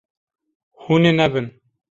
[0.83, 1.47] Hûn ê nebin.